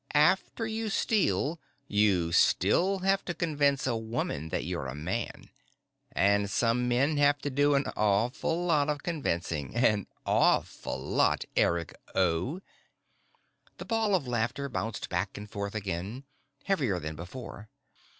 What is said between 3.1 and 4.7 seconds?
to convince a woman that